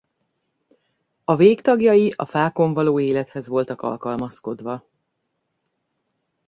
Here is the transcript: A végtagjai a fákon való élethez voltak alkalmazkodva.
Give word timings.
A 1.23 1.35
végtagjai 1.35 2.13
a 2.15 2.25
fákon 2.25 2.73
való 2.73 2.99
élethez 2.99 3.47
voltak 3.47 3.81
alkalmazkodva. 3.81 4.83